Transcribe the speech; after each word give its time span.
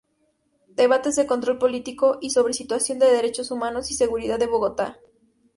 Debates 0.81 1.15
de 1.15 1.27
control 1.27 1.59
político 1.59 2.17
sobre 2.27 2.55
situación 2.55 2.97
de 2.97 3.05
derechos 3.05 3.51
humanos 3.51 3.91
y 3.91 3.93
seguridad 3.93 4.41
en 4.41 4.49
Bogotá. 4.49 4.97